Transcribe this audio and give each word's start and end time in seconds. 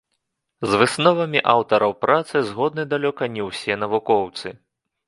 З 0.69 0.79
высновамі 0.81 1.43
аўтараў 1.53 1.91
працы 2.07 2.35
згодны 2.49 2.83
далёка 2.95 3.23
не 3.37 3.41
ўсе 3.51 3.73
навукоўцы. 3.85 4.47